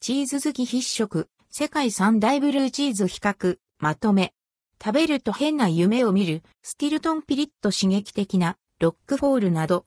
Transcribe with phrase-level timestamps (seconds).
[0.00, 4.32] チーズ好き必食、世界三大ブルーチーズ比較、まとめ。
[4.80, 9.86] 食べると変な夢を見る、スティルトンピリッと刺激的な、ロックフォールなど。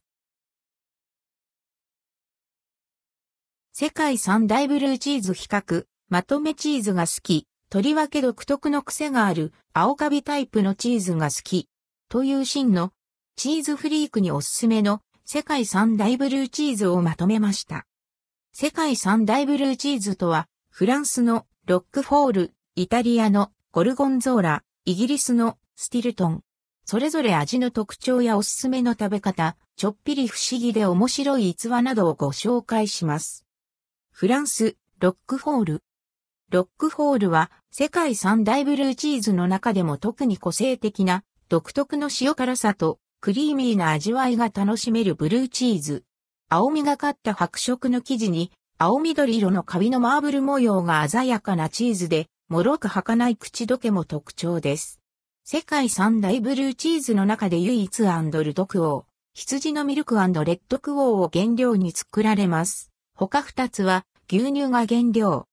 [3.71, 11.69] 世界三大ブルーチーズ比較、まとめチーズが好き、とりわけ独特の癖がある、青カビタイプのチーズが好き、
[12.09, 12.91] という真の、
[13.37, 17.87] チーズフリークにおすすめの、世界三大ブルーチーズをまとめました。
[18.53, 26.43] 世界三大ブルーチーズとは、フランスのロックフォール、イタリアのゴルゴンゾーラ、イギリスのスティルトン。
[26.83, 33.45] それぞれ味の特徴やおすすめの食べ方、ちょっぴり不思議で面白い逸話などをご紹介します。
[34.11, 35.83] フランス、ロックフォール。
[36.49, 46.03] ロックフォールは世界三大ブルーチーズの中でも特に個性的な独特の塩辛さとクリーミーな味わいが楽しめるブルーチーズ。
[46.53, 54.99] 青みがかった白色の生地に青緑色のカビのマーブル模様が鮮やかなチーズでもろく儚い口どけも特徴です。
[55.45, 62.91] 世界三大ブルーチーズの中で唯一アンド ldquo、羊のミルク rdquo を原料に作られます。
[63.15, 65.47] 他二つは牛乳が原料。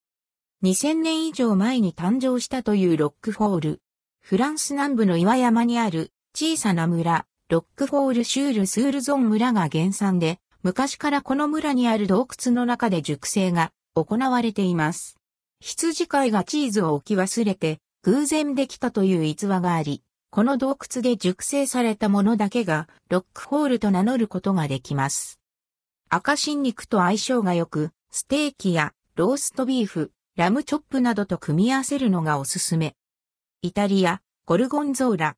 [0.64, 3.82] 2000年以上前に誕生したというロックフォール。
[4.20, 15.16] フランス南部の岩山にある小さな村、ロックフォールシュールスールゾン村が原産で、昔からこの村にある洞窟の中で熟成が行われています。
[15.60, 25.40] 羊飼いがチーズを置き忘れて偶然できたという逸話があり、この洞窟で熟成されたものだけがロックホールと名乗ることができます。
[26.10, 32.94] 赤新肉と相性が良く、ステーキやローストビーフ、ラムチョップなどと組み合わせるのがおすすめ。
[33.62, 35.36] イタリア、ゴルゴンゾーラ。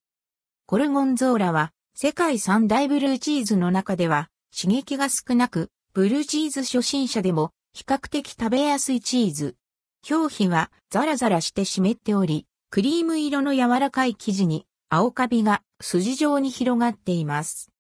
[0.66, 9.56] ゴルゴンゾーラは世界三大ブルーチーズの中では刺激が少なく、ブルーチーズ初心者でも比較的食べやすいチーズ。
[10.08, 17.70] 表皮はザラザラして湿っており、クリーム色の柔らかい生地に青カビが筋状に広がっています。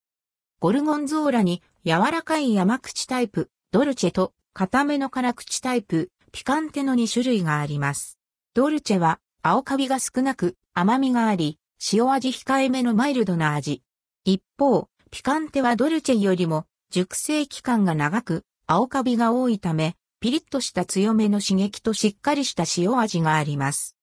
[0.60, 8.18] ゴルゴンゾーラに柔らかい甘口タイプ、ドルチェと固めの辛口タイプ、ピカンテの2種類があります。
[8.54, 11.58] ドルチェは青カビが少なく甘みがあり、
[11.92, 13.82] 塩味控えめのマイルドな味。
[14.24, 23.96] 一方、ピカンテはドルチェよりも熟成期間が長く青カビが多いため、ピリッとした強めの刺激としっかりした塩味があります。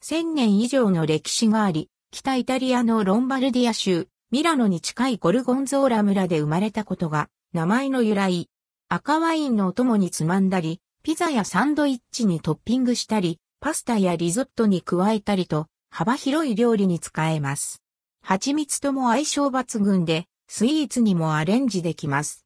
[0.00, 8.48] 千年以上の歴史があり、北イタリアのロンバルディア州、ミラノに近いゴルゴンゾーラ村で生まれたことが、名前の由来。
[8.88, 17.82] 赤ワインのお供につまんだり、ピザやサンドイッチにトッピングしたり、パスタやリゾットに加えたりと、幅広い料理に使えます。
[18.22, 22.44] 蜂蜜とも相性抜群で、スイーツにもアレンジできます。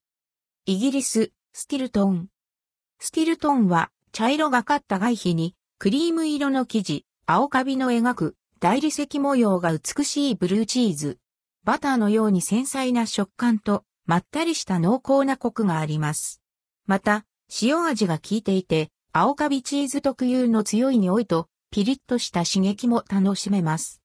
[0.66, 2.28] イギリス、スティルトン。
[2.98, 11.18] スティルトンは茶色がかった外皮にクリーム色の生地、青カビの描く大理石模様が美しいブルーチーズ。
[11.64, 16.42] バターのように繊細な食感とまったりした濃厚なコクがあります。
[16.84, 17.24] また、
[17.62, 24.02] 塩味が効いていて、青カビチーズ特有の強い匂いとピリッとした刺激も楽しめます。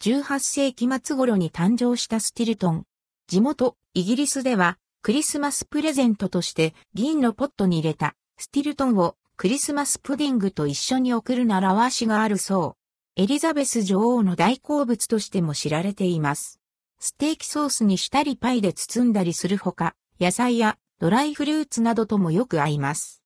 [0.00, 2.86] 18世紀末頃に誕生したスティルトン。
[3.32, 12.76] 地元、イギリスではクリスマスプレゼントとして銀のポットに入れたスティルトンをクリスマスプディングと一緒に送る習わしがあるそ
[13.16, 13.22] う。
[13.22, 16.60] エリザベス女王の大好物としても知られています。
[16.98, 23.22] ステーキソースにしたりパイで包んだりするほか、野菜やドライフルーツなどともよく合います。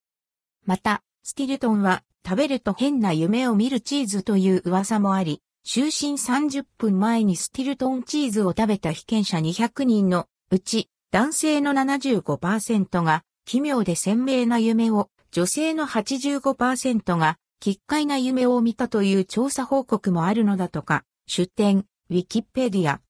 [0.66, 23.00] また、スティルトンは食べると変な夢を見るチーズという噂もあり、就寝30分前にスティルトンチーズを食べた被験者200人のうち男性の75%が奇妙で鮮明な夢を、女性の85%が奇怪な夢を見たという調査報告もあるのだとか、出典、ウィキペディア。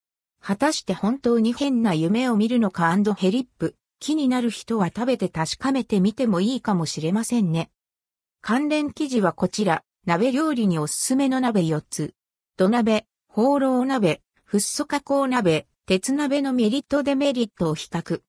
[0.41, 2.97] 果たして本当に変な夢を見るのか？
[3.15, 7.69] ヘリップ、気になる人は食べて確かめてみてもいいかもしれませんね。
[8.41, 12.15] 関連記事はこちら、鍋料理におすすめの鍋4つ。
[12.57, 18.21] 土鍋、放浪鍋、フッ素加工鍋、鉄鍋のメリットデメリットを比較。